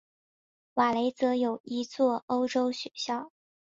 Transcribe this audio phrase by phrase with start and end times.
[0.73, 3.31] 瓦雷泽有一座欧洲学校。